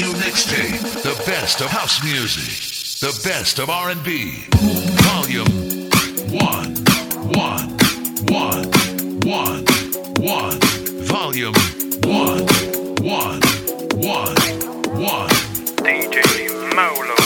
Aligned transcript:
new 0.00 0.12
mixtape. 0.14 0.80
The 1.02 1.20
best 1.26 1.60
of 1.60 1.70
house 1.70 2.02
music. 2.04 3.00
The 3.00 3.28
best 3.28 3.58
of 3.58 3.68
R&B. 3.68 4.44
Volume 5.02 5.90
1, 6.30 6.74
1, 7.34 7.76
1, 8.28 8.70
1, 9.26 9.64
1. 10.20 10.60
Volume 11.04 11.54
1, 12.04 12.46
1, 13.02 13.40
1, 13.98 14.36
1. 15.00 15.28
DJ 15.82 16.16
Molo. 16.76 17.17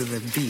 To 0.00 0.06
the 0.06 0.20
beach. 0.34 0.49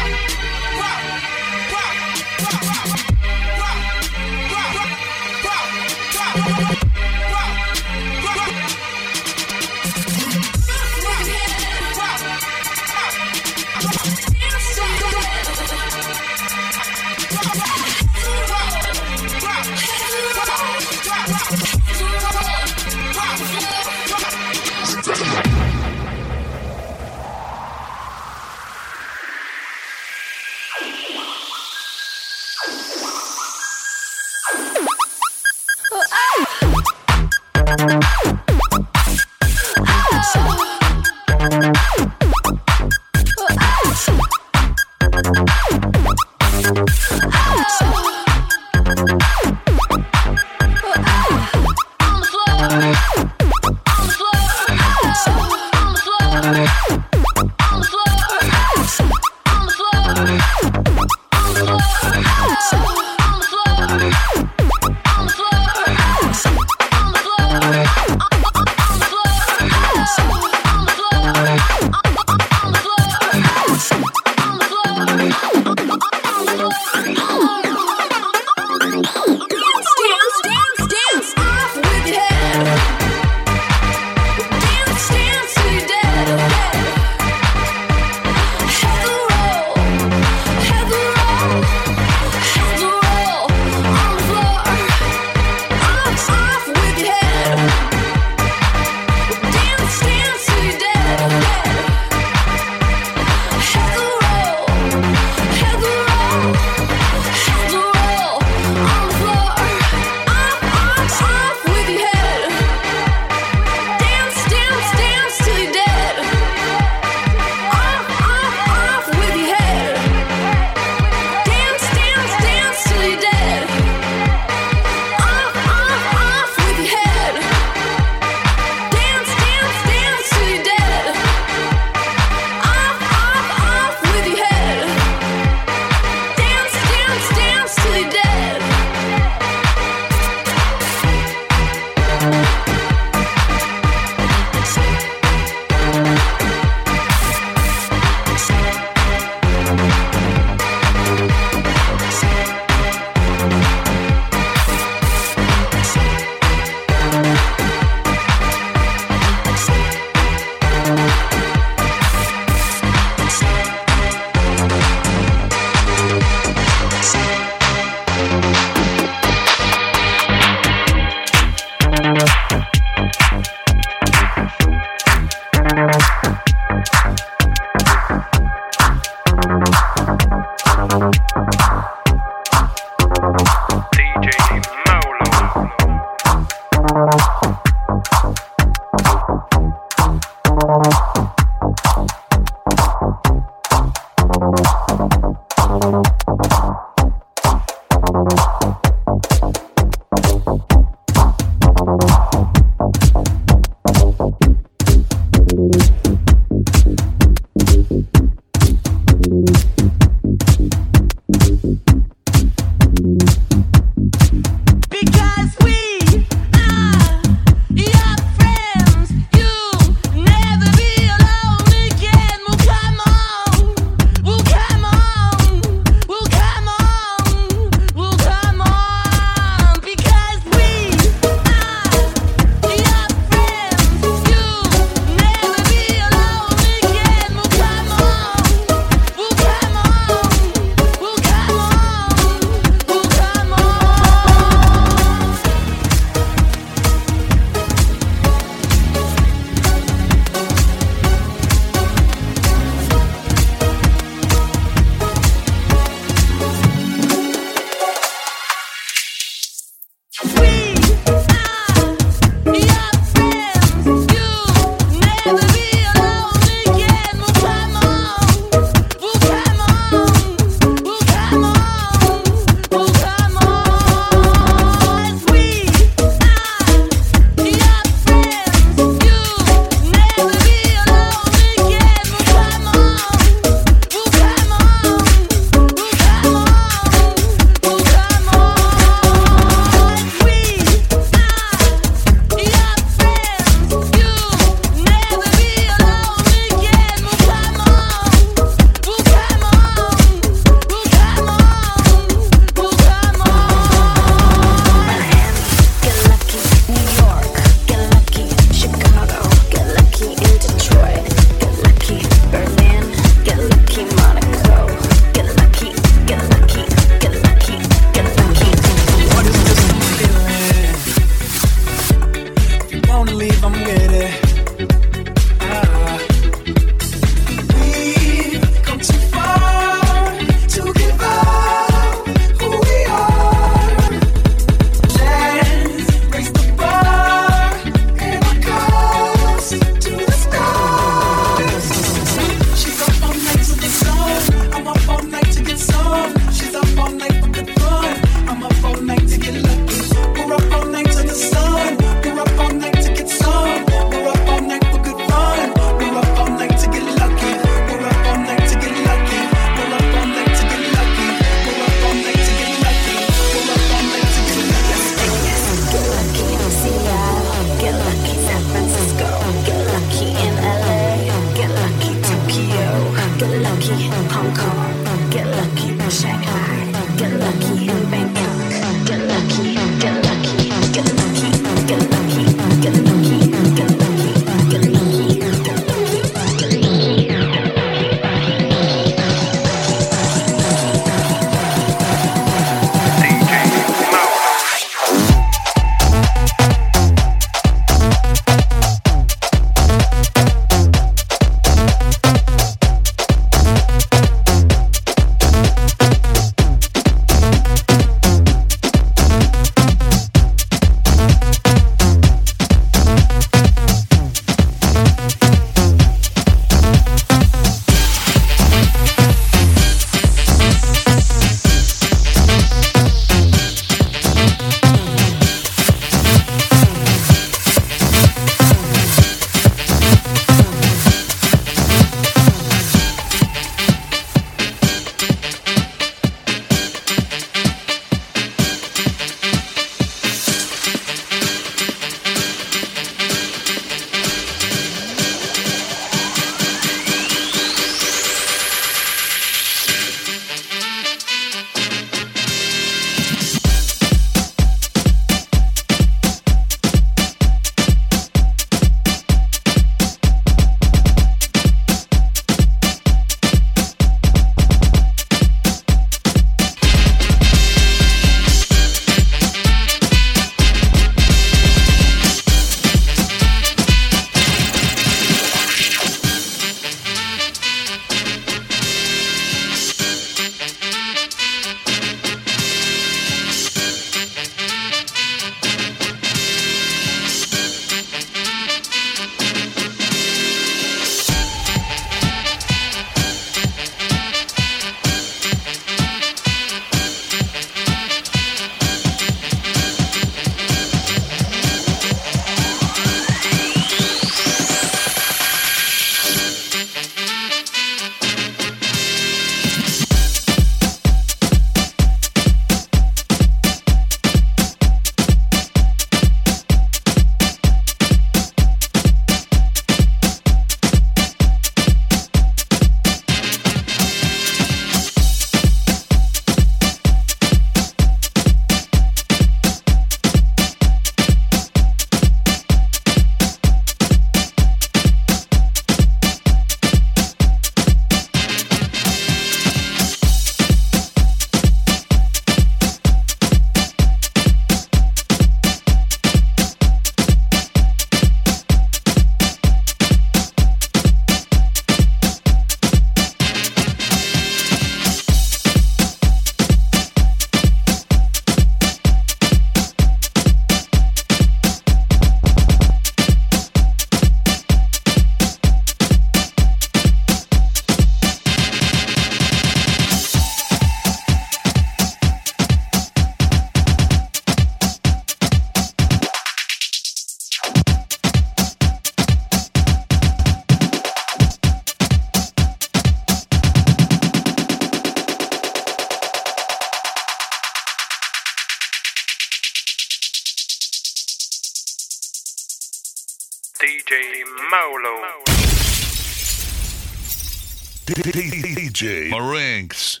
DJ 597.94 599.10
Marinks. 599.10 600.00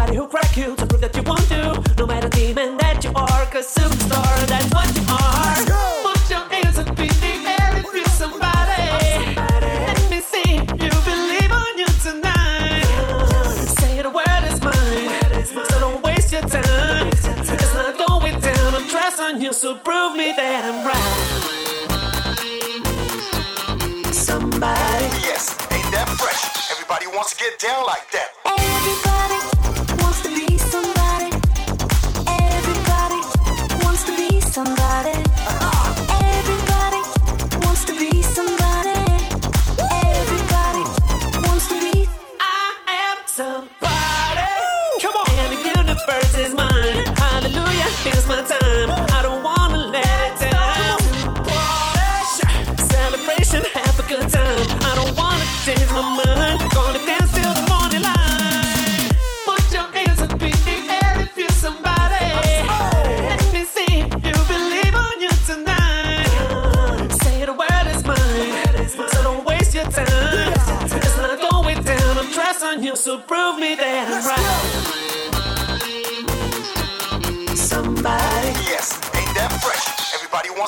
Somebody 0.00 0.16
who 0.16 0.26
crack 0.28 0.39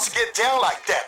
Wants 0.03 0.15
to 0.15 0.19
get 0.19 0.35
down 0.35 0.61
like 0.61 0.85
that. 0.87 1.02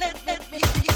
let, 0.00 0.16
let 0.26 0.52
me 0.52 0.58
be. 0.58 0.93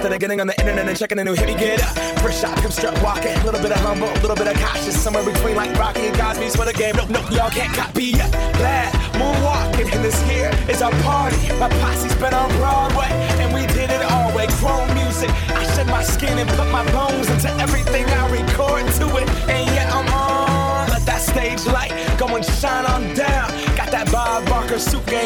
Instead 0.00 0.14
of 0.14 0.20
getting 0.20 0.40
on 0.40 0.46
the 0.46 0.58
internet 0.58 0.88
and 0.88 0.96
checking 0.96 1.18
a 1.18 1.24
new 1.24 1.34
hit, 1.34 1.46
me 1.46 1.54
get 1.54 1.76
up. 1.84 1.92
First 2.24 2.40
shot, 2.40 2.58
hip 2.60 2.72
strut 2.72 2.96
walking. 3.02 3.36
A 3.36 3.44
little 3.44 3.60
bit 3.60 3.70
of 3.70 3.80
humble, 3.84 4.08
a 4.08 4.20
little 4.24 4.34
bit 4.34 4.48
of 4.48 4.56
cautious. 4.56 4.98
Somewhere 4.98 5.22
between 5.22 5.56
like 5.56 5.76
Rocky 5.76 6.08
and 6.08 6.16
Cosby's 6.16 6.56
for 6.56 6.64
the 6.64 6.72
game. 6.72 6.96
Nope, 6.96 7.10
nope, 7.10 7.30
y'all 7.30 7.50
can't 7.50 7.70
copy 7.76 8.16
yet. 8.16 8.32
Glad 8.56 8.94
moonwalking. 9.20 9.92
And 9.92 10.02
this 10.02 10.16
here 10.22 10.50
is 10.70 10.80
our 10.80 10.90
party. 11.04 11.36
My 11.60 11.68
posse's 11.84 12.14
been 12.16 12.32
on 12.32 12.48
Broadway. 12.56 13.12
And 13.44 13.52
we 13.52 13.66
did 13.76 13.90
it 13.90 14.00
all 14.10 14.34
way. 14.34 14.46
Grown 14.56 14.88
music. 14.94 15.28
I 15.52 15.68
shed 15.76 15.86
my 15.88 16.02
skin 16.02 16.38
and 16.38 16.48
put 16.48 16.72
my 16.72 16.80
bones 16.92 17.28
into 17.28 17.52
everything 17.60 18.06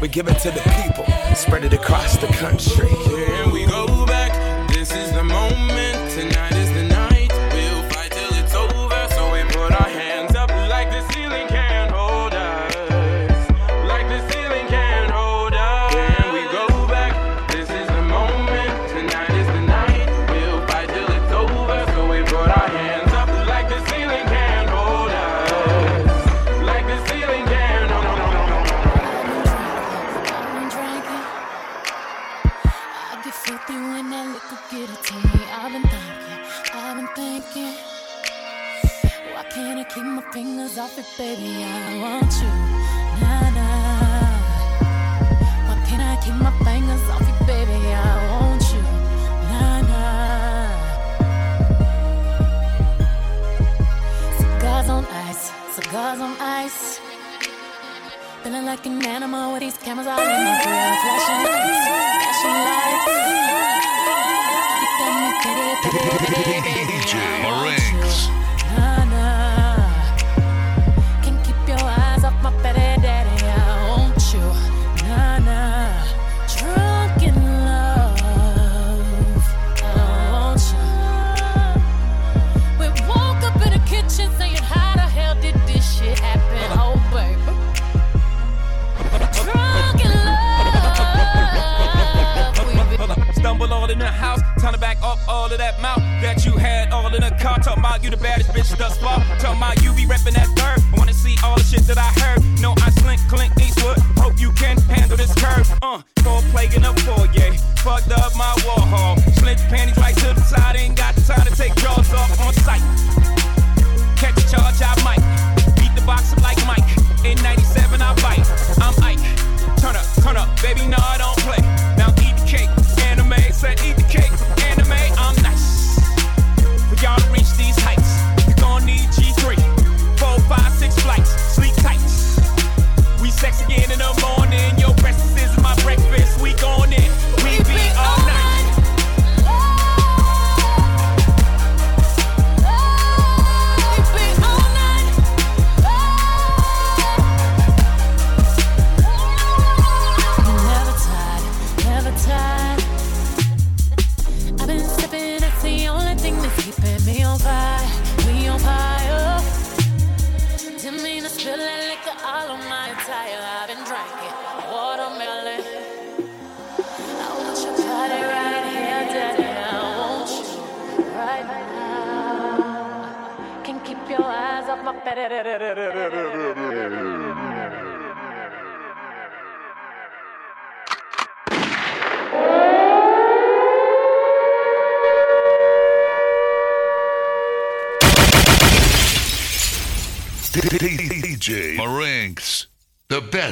we 0.00 0.06
give 0.06 0.28
it 0.28 0.38
to 0.40 0.50
the 0.52 0.60
people, 0.82 1.04
spread 1.34 1.64
it 1.64 1.72
across 1.72 2.16
the 2.18 2.28
country. 2.28 2.88
Here 2.88 3.48
we 3.52 3.66
go. 3.66 3.87
fucking 58.78 59.04
animal 59.06 59.52
with 59.52 59.60
these 59.60 59.76
cameras 59.78 60.06
all 60.06 60.20
in 60.20 60.26
my 60.26 60.62
grill. 60.62 60.94
Flashing 61.02 61.42
lights, 61.50 61.86
flashing 62.20 62.58
lights. 62.68 63.06
You 64.82 64.88
got 64.98 65.12
me 65.18 65.30
baby, 65.42 65.98
baby, 66.14 66.42
baby. 66.46 66.82
DJ 66.86 67.12
Meringue. 67.42 68.07
car, 97.38 97.58
talking 97.58 97.80
about 97.80 98.02
you 98.02 98.10
the 98.10 98.16
baddest 98.16 98.50
bitch 98.50 98.76
thus 98.76 98.98
far. 98.98 99.18
Talking 99.38 99.58
about 99.58 99.82
you 99.82 99.92
be 99.94 100.04
reppin' 100.04 100.34
that 100.34 100.57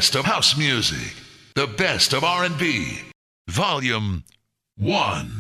best 0.07 0.15
of 0.15 0.25
house 0.25 0.57
music, 0.57 1.17
the 1.57 1.67
best 1.67 2.15
of 2.15 2.23
R&B. 2.23 3.01
Volume 3.49 4.23
1. 4.77 5.36